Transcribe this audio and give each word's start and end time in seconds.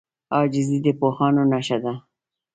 عاجزي 0.35 0.77
د 0.85 0.87
پوهانو 0.99 1.43
نښه 1.51 1.77
ده. 1.83 1.93